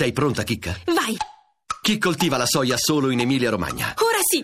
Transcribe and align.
Sei 0.00 0.12
pronta, 0.12 0.44
Chicca? 0.44 0.74
Vai! 0.86 1.14
Chi 1.82 1.98
coltiva 1.98 2.38
la 2.38 2.46
soia 2.46 2.78
solo 2.78 3.10
in 3.10 3.20
Emilia-Romagna? 3.20 3.92
Ora 3.98 4.16
sì! 4.22 4.42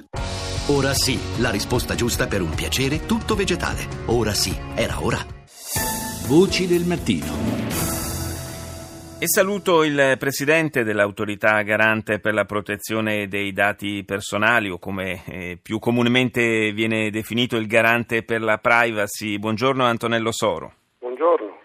Ora 0.70 0.92
sì, 0.92 1.18
la 1.40 1.48
risposta 1.48 1.94
giusta 1.94 2.26
per 2.26 2.42
un 2.42 2.54
piacere 2.54 3.06
tutto 3.06 3.34
vegetale. 3.34 3.86
Ora 4.08 4.34
sì, 4.34 4.54
era 4.74 5.02
ora. 5.02 5.16
Voci 6.26 6.66
del 6.66 6.84
mattino. 6.84 7.32
E 9.18 9.26
saluto 9.26 9.82
il 9.82 10.16
presidente 10.18 10.84
dell'autorità 10.84 11.62
garante 11.62 12.18
per 12.18 12.34
la 12.34 12.44
protezione 12.44 13.26
dei 13.26 13.54
dati 13.54 14.04
personali 14.04 14.68
o 14.68 14.78
come 14.78 15.24
eh, 15.24 15.58
più 15.62 15.78
comunemente 15.78 16.70
viene 16.72 17.08
definito 17.08 17.56
il 17.56 17.66
garante 17.66 18.22
per 18.24 18.42
la 18.42 18.58
privacy. 18.58 19.38
Buongiorno 19.38 19.84
Antonello 19.84 20.32
Soro. 20.32 20.74
Buongiorno. 20.98 21.60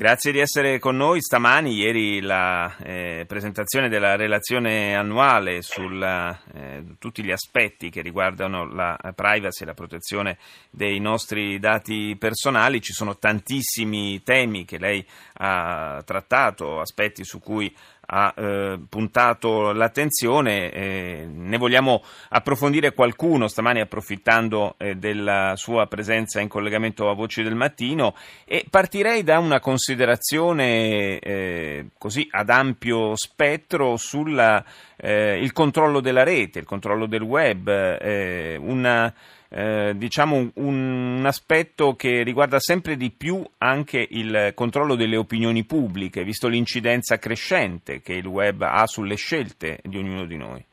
Grazie 0.00 0.32
di 0.32 0.38
essere 0.38 0.78
con 0.78 0.96
noi 0.96 1.20
stamani. 1.20 1.74
Ieri 1.74 2.22
la 2.22 2.74
eh, 2.78 3.26
presentazione 3.28 3.90
della 3.90 4.16
relazione 4.16 4.96
annuale 4.96 5.60
su 5.60 5.82
eh, 5.82 6.84
tutti 6.98 7.22
gli 7.22 7.30
aspetti 7.30 7.90
che 7.90 8.00
riguardano 8.00 8.64
la 8.64 8.96
privacy 9.14 9.62
e 9.62 9.66
la 9.66 9.74
protezione 9.74 10.38
dei 10.70 10.98
nostri 11.00 11.58
dati 11.58 12.16
personali. 12.18 12.80
Ci 12.80 12.94
sono 12.94 13.18
tantissimi 13.18 14.22
temi 14.22 14.64
che 14.64 14.78
lei 14.78 15.06
ha 15.34 16.02
trattato, 16.02 16.80
aspetti 16.80 17.22
su 17.22 17.38
cui 17.38 17.70
ha 18.12 18.34
eh, 18.36 18.78
puntato 18.88 19.72
l'attenzione. 19.72 20.70
Eh, 20.70 21.28
ne 21.30 21.56
vogliamo 21.58 22.02
approfondire 22.30 22.92
qualcuno 22.92 23.46
stamani 23.46 23.80
approfittando 23.80 24.74
eh, 24.78 24.96
della 24.96 25.54
sua 25.56 25.86
presenza 25.86 26.40
in 26.40 26.48
collegamento 26.48 27.08
a 27.08 27.14
Voci 27.14 27.42
del 27.42 27.54
Mattino 27.54 28.14
e 28.44 28.64
partirei 28.68 29.22
da 29.22 29.38
una 29.38 29.60
considerazione 29.60 31.18
eh, 31.18 31.86
così 31.98 32.26
ad 32.30 32.50
ampio 32.50 33.16
spettro 33.16 33.96
sul 33.96 34.64
eh, 34.96 35.50
controllo 35.52 36.00
della 36.00 36.24
rete, 36.24 36.58
il 36.58 36.64
controllo 36.64 37.06
del 37.06 37.22
web, 37.22 37.68
eh, 37.68 38.56
una 38.60 39.12
eh, 39.52 39.94
diciamo 39.96 40.36
un, 40.36 40.50
un, 40.54 41.24
aspetto 41.26 41.94
che 41.96 42.22
riguarda 42.22 42.60
sempre 42.60 42.96
di 42.96 43.10
più 43.10 43.42
anche 43.58 44.06
il 44.08 44.52
controllo 44.54 44.94
delle 44.94 45.16
opinioni 45.16 45.64
pubbliche, 45.64 46.22
visto 46.22 46.46
l'incidenza 46.46 47.18
crescente 47.18 48.00
che 48.00 48.12
il 48.12 48.26
web 48.26 48.62
ha 48.62 48.86
sulle 48.86 49.16
scelte 49.16 49.80
di 49.82 49.98
ognuno 49.98 50.24
di 50.24 50.36
noi. 50.36 50.64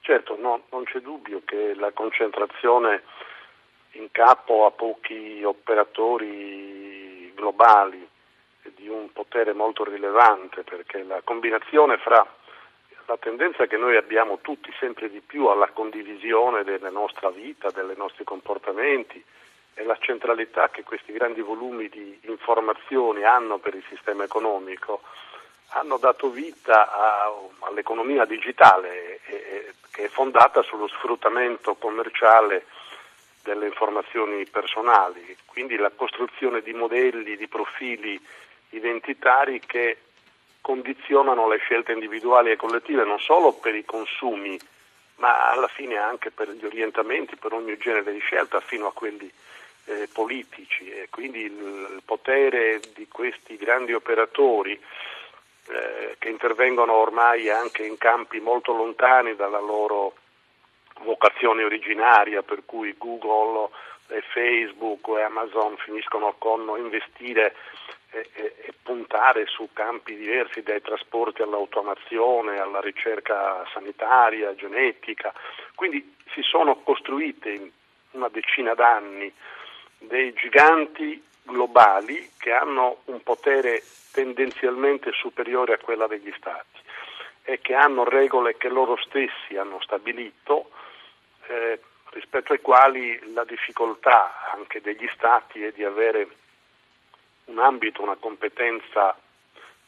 Certo, 0.00 0.36
no, 0.36 0.64
non 0.72 0.82
c'è 0.84 0.98
dubbio 0.98 1.42
che 1.44 1.74
la 1.76 1.92
concentrazione 1.92 3.02
in 3.92 4.08
capo 4.10 4.66
a 4.66 4.72
pochi 4.72 5.42
operatori 5.44 7.32
globali 7.34 8.08
di 8.74 8.88
un 8.88 9.12
potere 9.12 9.52
molto 9.52 9.84
rilevante, 9.84 10.64
perché 10.64 11.04
la 11.04 11.20
combinazione 11.22 11.98
fra 11.98 12.26
la 13.06 13.16
tendenza 13.16 13.66
che 13.66 13.76
noi 13.76 13.96
abbiamo 13.96 14.38
tutti 14.40 14.72
sempre 14.78 15.10
di 15.10 15.20
più 15.20 15.46
alla 15.46 15.68
condivisione 15.68 16.64
della 16.64 16.90
nostra 16.90 17.30
vita, 17.30 17.70
dei 17.70 17.96
nostri 17.96 18.24
comportamenti 18.24 19.22
e 19.74 19.84
la 19.84 19.96
centralità 19.98 20.68
che 20.70 20.82
questi 20.82 21.12
grandi 21.12 21.40
volumi 21.40 21.88
di 21.88 22.18
informazioni 22.22 23.24
hanno 23.24 23.58
per 23.58 23.74
il 23.74 23.84
sistema 23.88 24.24
economico 24.24 25.02
hanno 25.74 25.96
dato 25.96 26.28
vita 26.28 26.92
a, 26.92 27.32
all'economia 27.60 28.24
digitale 28.24 29.20
eh, 29.24 29.72
che 29.90 30.04
è 30.04 30.08
fondata 30.08 30.62
sullo 30.62 30.88
sfruttamento 30.88 31.74
commerciale 31.74 32.66
delle 33.42 33.66
informazioni 33.66 34.46
personali, 34.46 35.36
quindi 35.46 35.76
la 35.76 35.90
costruzione 35.90 36.62
di 36.62 36.72
modelli, 36.72 37.36
di 37.36 37.48
profili 37.48 38.20
identitari 38.70 39.60
che 39.60 39.98
condizionano 40.62 41.46
le 41.48 41.58
scelte 41.58 41.92
individuali 41.92 42.50
e 42.50 42.56
collettive 42.56 43.04
non 43.04 43.18
solo 43.18 43.52
per 43.52 43.74
i 43.74 43.84
consumi, 43.84 44.58
ma 45.16 45.50
alla 45.50 45.68
fine 45.68 45.98
anche 45.98 46.30
per 46.30 46.48
gli 46.50 46.64
orientamenti, 46.64 47.36
per 47.36 47.52
ogni 47.52 47.76
genere 47.76 48.12
di 48.12 48.20
scelta, 48.20 48.60
fino 48.60 48.86
a 48.86 48.92
quelli 48.92 49.30
eh, 49.84 50.08
politici. 50.10 50.88
E 50.90 51.08
quindi 51.10 51.40
il, 51.40 52.00
potere 52.04 52.80
di 52.94 53.06
questi 53.08 53.56
grandi 53.56 53.92
operatori 53.92 54.72
eh, 55.68 56.16
che 56.18 56.28
intervengono 56.28 56.94
ormai 56.94 57.50
anche 57.50 57.84
in 57.84 57.98
campi 57.98 58.40
molto 58.40 58.72
lontani 58.72 59.36
dalla 59.36 59.60
loro 59.60 60.14
vocazione 61.00 61.64
originaria, 61.64 62.42
per 62.42 62.62
cui 62.64 62.94
Google, 62.96 63.68
e 64.08 64.22
Facebook 64.32 65.08
e 65.16 65.22
Amazon 65.22 65.76
finiscono 65.78 66.34
con 66.38 66.60
investire 66.76 67.54
e, 68.12 68.28
e, 68.34 68.54
e, 68.58 68.72
puntare 68.82 69.46
su 69.46 69.70
campi 69.72 70.14
diversi 70.14 70.62
dai 70.62 70.82
trasporti 70.82 71.40
all'automazione, 71.40 72.58
alla 72.58 72.80
ricerca 72.80 73.66
sanitaria, 73.72 74.54
genetica. 74.54 75.32
Quindi 75.74 76.16
si 76.32 76.42
sono 76.42 76.76
costruite 76.82 77.50
in 77.50 77.70
una 78.12 78.28
decina 78.28 78.74
d'anni 78.74 79.32
dei 79.98 80.32
giganti 80.34 81.22
globali 81.42 82.30
che 82.38 82.52
hanno 82.52 82.98
un 83.06 83.22
potere 83.22 83.82
tendenzialmente 84.12 85.10
superiore 85.12 85.74
a 85.74 85.78
quella 85.78 86.06
degli 86.06 86.32
stati 86.36 86.80
e 87.44 87.60
che 87.60 87.74
hanno 87.74 88.04
regole 88.04 88.56
che 88.56 88.68
loro 88.68 88.96
stessi 88.96 89.56
hanno 89.56 89.80
stabilito 89.80 90.70
eh, 91.46 91.80
rispetto 92.10 92.52
ai 92.52 92.60
quali 92.60 93.18
la 93.32 93.44
difficoltà 93.44 94.52
anche 94.52 94.80
degli 94.80 95.08
stati 95.14 95.64
è 95.64 95.72
di 95.72 95.82
avere 95.82 96.28
un 97.46 97.58
ambito, 97.58 98.02
una 98.02 98.16
competenza 98.16 99.16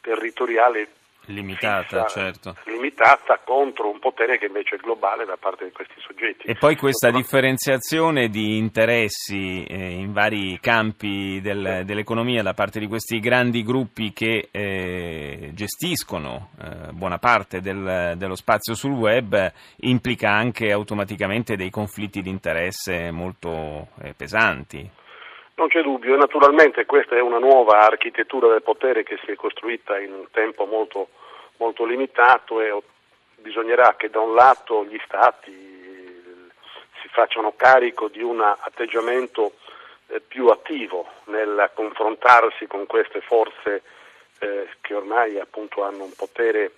territoriale 0.01 0.89
limitata, 1.27 2.05
fissa, 2.05 2.07
certo. 2.07 2.55
limitata 2.65 3.39
contro 3.43 3.89
un 3.89 3.99
potere 3.99 4.37
che 4.37 4.45
invece 4.45 4.75
è 4.75 4.77
globale 4.79 5.25
da 5.25 5.37
parte 5.37 5.65
di 5.65 5.71
questi 5.71 5.95
soggetti. 5.99 6.47
E 6.47 6.55
poi 6.55 6.75
questa 6.75 7.11
differenziazione 7.11 8.27
di 8.29 8.57
interessi 8.57 9.63
eh, 9.63 9.89
in 9.91 10.11
vari 10.13 10.59
campi 10.59 11.39
del, 11.41 11.83
dell'economia 11.85 12.43
da 12.43 12.53
parte 12.53 12.79
di 12.79 12.87
questi 12.87 13.19
grandi 13.19 13.63
gruppi 13.63 14.13
che 14.13 14.49
eh, 14.51 15.51
gestiscono 15.53 16.49
eh, 16.61 16.91
buona 16.91 17.17
parte 17.17 17.61
del, 17.61 18.13
dello 18.17 18.35
spazio 18.35 18.75
sul 18.75 18.93
web 18.93 19.51
implica 19.77 20.31
anche 20.31 20.71
automaticamente 20.71 21.55
dei 21.55 21.69
conflitti 21.69 22.21
di 22.21 22.29
interesse 22.29 23.11
molto 23.11 23.87
eh, 24.01 24.13
pesanti. 24.15 25.03
Non 25.57 25.69
c'è 25.69 25.81
dubbio 25.81 26.15
e 26.15 26.17
naturalmente 26.17 26.85
questa 26.85 27.15
è 27.15 27.21
una 27.21 27.39
nuova 27.39 27.79
architettura 27.79 28.49
del 28.49 28.61
potere 28.61 29.03
che 29.03 29.17
si 29.23 29.31
è 29.31 29.35
costruita 29.35 29.97
in 29.97 30.11
un 30.11 30.25
tempo 30.29 30.65
molto, 30.65 31.07
molto 31.57 31.85
limitato 31.85 32.59
e 32.59 32.77
bisognerà 33.37 33.95
che 33.95 34.09
da 34.09 34.19
un 34.19 34.35
lato 34.35 34.83
gli 34.83 34.99
Stati 35.05 35.53
si 37.01 37.07
facciano 37.07 37.53
carico 37.55 38.09
di 38.09 38.21
un 38.21 38.41
atteggiamento 38.41 39.53
eh, 40.07 40.19
più 40.19 40.47
attivo 40.47 41.07
nel 41.25 41.71
confrontarsi 41.73 42.67
con 42.67 42.85
queste 42.85 43.21
forze 43.21 43.81
eh, 44.39 44.67
che 44.81 44.93
ormai 44.93 45.39
hanno 45.39 46.03
un 46.03 46.13
potere 46.17 46.73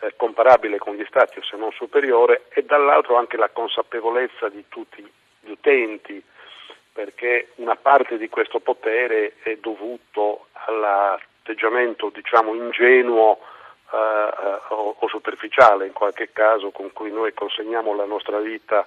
eh, 0.00 0.14
comparabile 0.16 0.78
con 0.78 0.96
gli 0.96 1.04
Stati 1.06 1.38
o 1.38 1.44
se 1.44 1.56
non 1.56 1.70
superiore 1.70 2.46
e 2.48 2.64
dall'altro 2.64 3.14
anche 3.14 3.36
la 3.36 3.50
consapevolezza 3.50 4.48
di 4.48 4.64
tutti 4.68 5.08
gli 5.40 5.50
utenti 5.50 6.20
perché 6.96 7.48
una 7.56 7.76
parte 7.76 8.16
di 8.16 8.30
questo 8.30 8.58
potere 8.60 9.34
è 9.42 9.58
dovuto 9.60 10.46
all'atteggiamento 10.52 12.08
diciamo 12.08 12.54
ingenuo 12.54 13.38
eh, 13.92 13.96
eh, 13.96 14.58
o, 14.70 14.96
o, 14.98 15.08
superficiale 15.08 15.86
in 15.86 15.92
qualche 15.92 16.32
caso 16.32 16.70
con 16.70 16.90
cui 16.94 17.12
noi 17.12 17.34
consegniamo 17.34 17.94
la 17.94 18.06
nostra 18.06 18.38
vita 18.38 18.86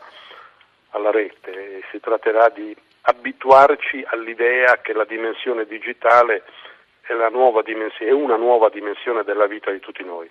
alla 0.90 1.12
rete. 1.12 1.84
Si 1.92 2.00
tratterà 2.00 2.50
di 2.50 2.76
abituarci 3.02 4.04
all'idea 4.08 4.82
che 4.82 4.94
la 4.94 5.06
dimensione 5.06 5.66
digitale 5.66 6.44
è, 7.14 8.12
una 8.12 8.38
nuova 8.38 8.70
dimensione 8.70 9.24
della 9.24 9.48
vita 9.48 9.72
di 9.72 9.80
tutti 9.80 10.04
noi. 10.04 10.30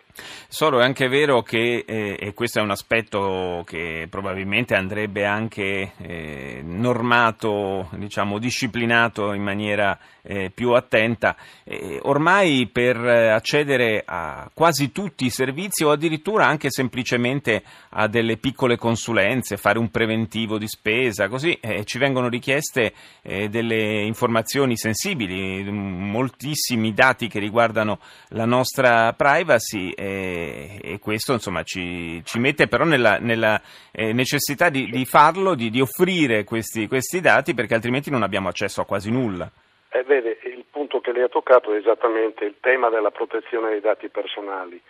Solo 0.49 0.81
è 0.81 0.85
anche 0.85 1.09
vero 1.09 1.43
che, 1.43 1.85
eh, 1.87 2.17
e 2.19 2.35
questo 2.35 2.61
è 2.61 2.63
un 2.63 2.71
aspetto 2.71 3.63
che 3.67 4.07
probabilmente 4.11 4.75
andrebbe 4.75 5.25
anche 5.25 5.93
eh, 6.01 6.61
normato, 6.63 7.89
diciamo, 7.93 8.39
disciplinato 8.39 9.33
in 9.33 9.43
maniera 9.43 9.99
eh, 10.29 10.51
più 10.55 10.73
attenta, 10.73 11.37
eh, 11.65 11.99
ormai 12.03 12.69
per 12.71 12.97
accedere 12.97 14.03
a 14.05 14.51
quasi 14.53 14.93
tutti 14.93 15.25
i 15.25 15.31
servizi 15.31 15.85
o 15.85 15.91
addirittura 15.91 16.47
anche 16.47 16.71
semplicemente 16.71 17.63
a 17.91 18.07
delle 18.07 18.37
piccole 18.37 18.77
consulenze, 18.77 19.57
fare 19.57 19.79
un 19.79 19.91
preventivo 19.91 20.59
di 20.59 20.69
spesa, 20.69 21.29
così 21.29 21.59
eh, 21.61 21.85
ci 21.85 21.99
vengono 21.99 22.29
richieste 22.29 22.93
eh, 23.23 23.49
delle 23.49 24.03
informazioni 24.03 24.77
sensibili, 24.77 25.65
moltissime 25.65 26.59
moltissimi 26.69 26.93
dati 26.93 27.29
che 27.29 27.39
riguardano 27.39 27.99
la 28.29 28.45
nostra 28.45 29.13
privacy 29.15 29.91
e, 29.91 30.79
e 30.83 30.99
questo 30.99 31.33
insomma, 31.33 31.63
ci, 31.63 32.23
ci, 32.25 32.39
mette 32.39 32.69
però 32.69 32.85
nella, 32.85 33.19
nella 33.19 33.61
eh, 33.91 34.13
necessità 34.13 34.69
di, 34.69 34.91
di 34.91 35.05
farlo, 35.05 35.55
di, 35.55 35.71
di 35.71 35.81
offrire 35.81 36.45
questi, 36.45 36.87
questi, 36.87 37.21
dati 37.21 37.55
perché 37.55 37.75
altrimenti 37.75 38.11
non 38.11 38.23
abbiamo 38.23 38.49
accesso 38.49 38.81
a 38.81 38.87
quasi 38.87 39.11
nulla. 39.11 39.51
Eh, 39.91 40.03
vede, 40.03 40.39
il 40.43 40.65
punto 40.71 41.01
che 41.01 41.13
lei 41.13 41.23
ha 41.23 41.29
toccato 41.29 41.73
è 41.73 41.77
esattamente 41.77 42.45
il 42.45 42.57
tema 42.61 42.91
della 42.91 43.11
protezione 43.11 43.71
dei 43.71 43.81
dati 43.81 44.09
personali. 44.09 44.81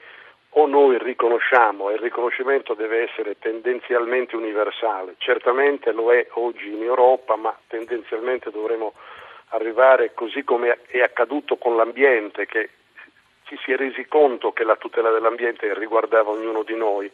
o 0.53 0.67
noi 0.67 0.99
riconosciamo 0.99 1.91
e 1.91 1.95
il 1.95 2.01
riconoscimento 2.01 2.73
deve 2.75 3.03
essere 3.03 3.39
tendenzialmente 3.39 4.35
universale, 4.35 5.15
certamente 5.19 5.93
lo 5.93 6.13
è 6.13 6.27
oggi 6.33 6.73
in 6.73 6.83
Europa, 6.83 7.37
ma 7.37 7.57
tendenzialmente 7.67 8.51
dovremo 8.51 8.95
arrivare 9.51 10.15
così 10.15 10.43
come 10.45 10.79
è 10.87 11.01
accaduto 11.01 11.57
con 11.57 11.77
l'ambiente, 11.77 12.47
che 12.47 12.71
ci 13.45 13.59
si 13.63 13.73
è 13.73 13.77
resi 13.77 14.07
conto 14.07 14.53
che 14.53 14.65
la 14.65 14.77
tutela 14.77 15.11
dell'ambiente 15.11 15.73
riguardava 15.75 16.31
ognuno 16.31 16.63
di 16.63 16.75
noi, 16.75 17.11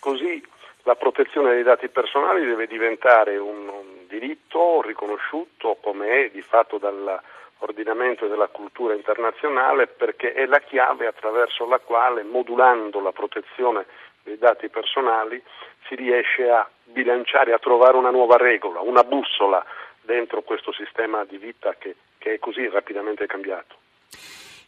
così 0.00 0.42
la 0.86 0.94
protezione 0.94 1.52
dei 1.52 1.64
dati 1.64 1.88
personali 1.88 2.46
deve 2.46 2.68
diventare 2.68 3.36
un, 3.38 3.94
diritto 4.06 4.80
riconosciuto 4.82 5.78
come 5.82 6.26
è 6.26 6.30
di 6.30 6.40
fatto 6.40 6.78
dall'ordinamento 6.78 8.24
e 8.24 8.28
dalla 8.28 8.46
cultura 8.46 8.94
internazionale 8.94 9.88
perché 9.88 10.32
è 10.32 10.46
la 10.46 10.60
chiave 10.60 11.08
attraverso 11.08 11.66
la 11.66 11.80
quale, 11.80 12.22
modulando 12.22 13.00
la 13.00 13.10
protezione 13.10 13.84
dei 14.22 14.38
dati 14.38 14.68
personali, 14.68 15.42
si 15.88 15.96
riesce 15.96 16.48
a 16.48 16.66
bilanciare, 16.84 17.52
a 17.52 17.58
trovare 17.58 17.96
una 17.96 18.10
nuova 18.10 18.36
regola, 18.36 18.80
una 18.80 19.02
bussola 19.02 19.62
dentro 20.02 20.42
questo 20.42 20.72
sistema 20.72 21.24
di 21.24 21.36
vita 21.36 21.74
che, 21.76 21.96
che 22.18 22.34
è 22.34 22.38
così 22.38 22.68
rapidamente 22.68 23.26
cambiato. 23.26 23.74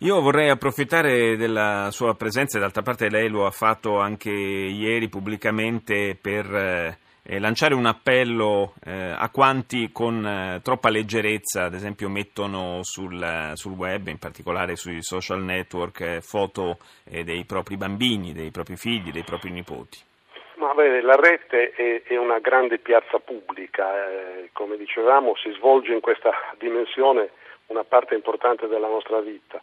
Io 0.02 0.20
vorrei 0.20 0.48
approfittare 0.48 1.36
della 1.36 1.88
sua 1.90 2.14
presenza, 2.14 2.60
d'altra 2.60 2.82
parte 2.82 3.10
lei 3.10 3.28
lo 3.28 3.46
ha 3.46 3.50
fatto 3.50 3.98
anche 3.98 4.30
ieri 4.30 5.08
pubblicamente 5.08 6.16
per 6.22 6.46
eh, 6.54 6.98
eh 7.24 7.40
lanciare 7.40 7.74
un 7.74 7.84
appello 7.84 8.74
eh, 8.86 8.92
a 8.92 9.28
quanti 9.30 9.90
con 9.90 10.24
eh, 10.24 10.60
troppa 10.62 10.88
leggerezza, 10.88 11.64
ad 11.64 11.74
esempio, 11.74 12.08
mettono 12.08 12.78
sul, 12.82 13.50
sul 13.54 13.72
web, 13.72 14.06
in 14.06 14.18
particolare 14.18 14.76
sui 14.76 15.02
social 15.02 15.42
network, 15.42 16.00
eh, 16.00 16.20
foto 16.20 16.76
eh, 17.10 17.24
dei 17.24 17.44
propri 17.44 17.76
bambini, 17.76 18.32
dei 18.32 18.52
propri 18.52 18.76
figli, 18.76 19.10
dei 19.10 19.24
propri 19.24 19.50
nipoti. 19.50 19.98
Ma 20.58 20.74
bene, 20.74 21.02
la 21.02 21.16
rete 21.16 21.72
è, 21.72 22.02
è, 22.04 22.16
una 22.16 22.38
grande 22.38 22.78
piazza 22.78 23.18
pubblica, 23.18 23.84
eh, 24.06 24.50
come 24.52 24.76
dicevamo 24.76 25.34
si 25.34 25.50
svolge 25.56 25.92
in 25.92 26.00
questa 26.00 26.30
dimensione 26.56 27.30
una 27.66 27.82
parte 27.82 28.14
importante 28.14 28.68
della 28.68 28.86
nostra 28.86 29.18
vita 29.18 29.60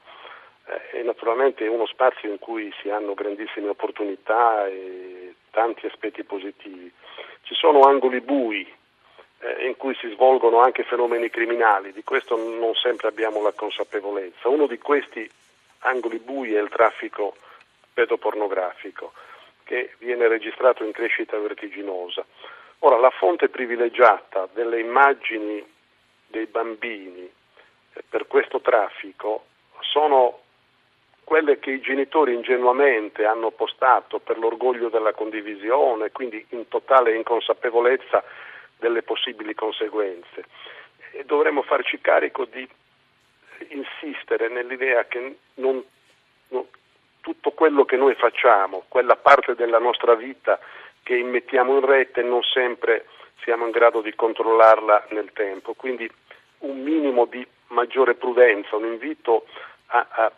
eh, 0.66 0.90
è 1.00 1.04
naturalmente 1.04 1.68
uno 1.68 1.86
spazio 1.86 2.30
in 2.30 2.40
cui 2.40 2.74
si 2.82 2.90
hanno 2.90 3.14
grandissime 3.14 3.70
opportunità 3.70 4.68
e 4.68 5.36
tanti 5.52 5.86
aspetti 5.86 6.24
positivi. 6.24 6.92
Ci 7.44 7.54
sono 7.54 7.82
angoli 7.82 8.22
bui 8.22 8.68
eh, 9.40 9.68
in 9.68 9.78
cui 9.78 9.96
si 9.96 10.10
svolgono 10.10 10.60
anche 10.60 10.84
fenomeni 10.84 11.30
criminali, 11.30 11.94
di 11.94 12.04
questo 12.04 12.36
non 12.38 12.74
sempre 12.76 13.08
abbiamo 13.08 13.42
la 13.42 13.54
consapevolezza. 13.54 14.50
Uno 14.50 14.68
di 14.68 14.78
questi 14.80 15.30
angoli 15.80 16.20
bui 16.20 16.54
è 16.54 16.62
il 16.62 16.70
traffico 16.70 17.36
pedopornografico 17.94 19.14
che 19.64 19.96
viene 20.00 20.28
registrato 20.28 20.84
in 20.84 20.92
crescita 20.92 21.38
vertiginosa. 21.38 22.26
Ora, 22.80 22.98
la 22.98 23.10
fonte 23.10 23.50
privilegiata 23.50 24.48
delle 24.54 24.80
immagini 24.80 25.64
dei 26.28 26.46
bambini 26.46 27.24
eh, 27.24 28.04
per 28.08 28.28
questo 28.28 28.62
traffico 28.62 29.46
sono 29.80 30.40
quelle 31.26 31.60
che 31.60 31.72
i 31.72 31.82
genitori 31.82 32.34
ingenuamente 32.34 33.26
hanno 33.26 33.50
postato 33.50 34.20
per 34.20 34.38
l'orgoglio 34.38 34.90
della 34.90 35.12
condivisione, 35.12 36.12
quindi 36.12 36.46
in 36.50 36.68
totale 36.68 37.16
inconsapevolezza 37.16 38.24
delle 38.78 39.02
possibili 39.02 39.56
conseguenze. 39.56 40.46
E 41.12 41.26
dovremmo 41.26 41.64
farci 41.64 42.00
carico 42.00 42.46
di 42.46 42.66
insistere 43.70 44.50
nell'idea 44.50 45.06
che 45.06 45.38
non, 45.56 45.84
non, 46.50 46.66
tutto 47.22 47.52
quello 47.52 47.86
che 47.86 47.98
noi 47.98 48.14
facciamo, 48.14 48.86
quella 48.88 49.16
parte 49.16 49.56
della 49.56 49.80
nostra 49.80 50.14
vita 50.14 50.60
che 51.02 51.16
immettiamo 51.16 51.80
in 51.80 51.86
rete, 51.86 52.22
non 52.22 52.44
sempre 52.44 53.08
siamo 53.42 53.66
in 53.66 53.72
grado 53.72 54.02
di 54.02 54.14
controllarla 54.14 55.08
nel 55.10 55.32
tempo. 55.34 55.74
Quindi 55.74 56.10
un 56.60 56.82
minimo 56.82 57.26
di 57.26 57.46
maggiore 57.68 58.14
prudenza, 58.14 58.76
un 58.76 58.86
invito 58.86 59.46
a, 59.88 60.06
a, 60.10 60.32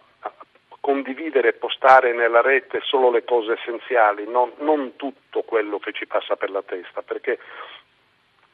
condividere 0.87 1.49
e 1.49 1.53
postare 1.53 2.13
nella 2.13 2.39
rete 2.39 2.79
solo 2.81 3.11
le 3.11 3.25
cose 3.25 3.57
essenziali, 3.59 4.25
non, 4.25 4.53
non 4.59 4.95
tutto 4.95 5.41
quello 5.41 5.79
che 5.79 5.91
ci 5.91 6.07
passa 6.07 6.37
per 6.37 6.49
la 6.49 6.61
testa, 6.61 7.01
perché 7.01 7.37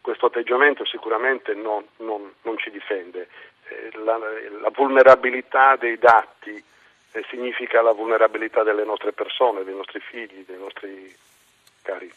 questo 0.01 0.25
atteggiamento 0.25 0.83
sicuramente 0.83 1.53
non, 1.53 1.85
non, 1.97 2.33
non 2.41 2.57
ci 2.57 2.71
difende. 2.71 3.27
Eh, 3.68 3.91
la, 4.03 4.18
la, 4.18 4.71
vulnerabilità 4.74 5.75
dei 5.75 6.00
dati 6.00 6.56
eh, 7.12 7.24
significa 7.30 7.83
la 7.83 7.91
vulnerabilità 7.91 8.63
delle 8.63 8.83
nostre 8.83 9.13
persone, 9.13 9.63
dei 9.63 9.75
nostri 9.75 10.00
figli, 10.00 10.44
dei 10.44 10.57
nostri 10.57 11.15
cari. 11.83 12.12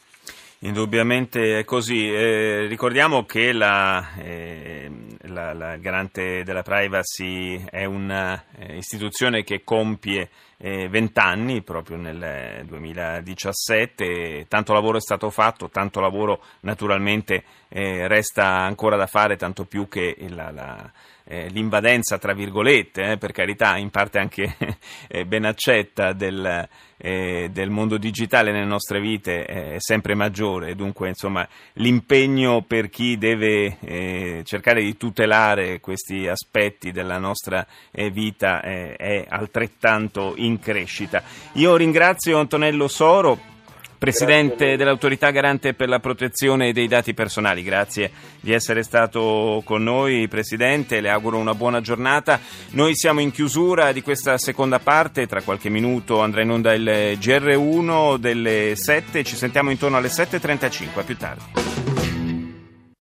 Indubbiamente 0.61 1.59
è 1.59 1.65
così. 1.65 2.11
Eh, 2.11 2.67
ricordiamo 2.67 3.25
che 3.25 3.53
la, 3.53 4.15
eh, 4.17 4.91
la, 5.25 5.53
la, 5.53 5.77
garante 5.77 6.43
della 6.45 6.63
privacy 6.63 7.63
è 7.69 7.85
un'istituzione 7.85 9.45
che 9.45 9.63
compie 9.63 10.23
eh, 10.23 10.31
vent'anni 10.59 11.63
proprio 11.63 11.97
nel 11.97 12.65
2017. 12.67 14.47
Tanto 14.49 14.73
lavoro 14.73 14.97
è 14.99 15.01
stato 15.01 15.31
fatto, 15.31 15.69
tanto 15.69 16.01
lavoro 16.01 16.43
naturalmente 16.61 17.45
eh, 17.69 18.09
resta 18.09 18.47
ancora 18.47 18.97
da 18.97 19.07
fare, 19.07 19.37
tanto 19.37 19.65
più 19.65 19.89
che 19.89 20.17
la, 20.29 20.51
la 20.51 20.91
eh, 21.29 21.49
l'invadenza, 21.49 22.19
tra 22.19 22.33
virgolette, 22.33 23.13
eh, 23.13 23.17
per 23.19 23.33
carità, 23.33 23.77
in 23.77 23.91
parte 23.91 24.19
anche 24.19 24.57
eh, 25.09 25.27
ben 25.27 25.45
accetta 25.45 26.13
del, 26.13 26.69
eh, 26.97 27.49
del, 27.51 27.71
mondo 27.71 27.99
digitale 27.99 28.53
nelle 28.53 28.65
nostre 28.65 29.01
vite 29.01 29.45
è 29.45 29.75
sempre 29.79 30.15
maggiore, 30.15 30.77
dunque 30.77 31.09
insomma, 31.09 31.47
l'impegno 31.75 32.63
per 32.63 32.89
chi 32.89 33.19
deve 33.19 33.77
eh, 33.81 34.43
cercare 34.45 34.83
di 34.83 34.97
tutelare 34.97 35.81
questi 35.81 36.29
aspetti 36.29 36.93
della 36.93 37.19
nostra 37.19 37.67
eh, 37.91 38.11
vita 38.11 38.63
è 38.63 39.25
altrettanto 39.29 40.35
in 40.47 40.59
crescita. 40.59 41.23
Io 41.53 41.77
ringrazio 41.77 42.39
Antonello 42.39 42.89
Soro 42.89 43.55
Presidente 43.99 44.77
dell'autorità 44.77 45.31
garante 45.31 45.73
per 45.73 45.89
la 45.89 46.01
protezione 46.01 46.73
dei 46.73 46.87
dati 46.87 47.15
personali, 47.15 47.63
grazie 47.63 48.11
di 48.41 48.53
essere 48.53 48.83
stato 48.83 49.63
con 49.65 49.83
noi, 49.83 50.29
Presidente, 50.29 51.01
le 51.01 51.09
auguro 51.09 51.39
una 51.39 51.55
buona 51.55 51.81
giornata. 51.81 52.39
Noi 52.73 52.95
siamo 52.95 53.21
in 53.21 53.31
chiusura 53.31 53.93
di 53.93 54.03
questa 54.03 54.37
seconda 54.37 54.81
parte, 54.81 55.27
tra 55.27 55.41
qualche 55.41 55.71
minuto 55.71 56.21
andrà 56.21 56.43
in 56.43 56.51
onda 56.51 56.75
il 56.75 57.19
GR1 57.19 58.19
delle 58.19 58.75
7, 58.77 59.25
ci 59.25 59.35
sentiamo 59.35 59.71
intorno 59.71 59.97
alle 59.97 60.09
7.35, 60.09 60.99
a 60.99 61.03
più 61.03 61.17
tardi. 61.17 62.06